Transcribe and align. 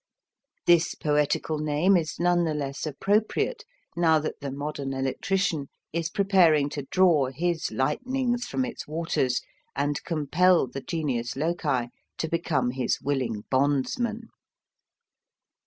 This 0.65 0.95
poetical 0.95 1.59
name 1.59 1.95
is 1.95 2.19
none 2.19 2.43
the 2.43 2.55
less 2.55 2.87
appropriate 2.87 3.63
now 3.95 4.17
that 4.17 4.39
the 4.41 4.49
modern 4.51 4.93
electrician 4.95 5.69
is 5.93 6.09
preparing 6.09 6.69
to 6.69 6.87
draw 6.89 7.27
his 7.27 7.69
lightnings 7.71 8.45
from 8.47 8.65
its 8.65 8.87
waters 8.87 9.41
and 9.75 10.03
compel 10.03 10.65
the 10.65 10.81
genius 10.81 11.35
loci 11.35 11.89
to 12.17 12.27
become 12.27 12.71
his 12.71 12.99
willing 12.99 13.43
bondsman. 13.51 14.29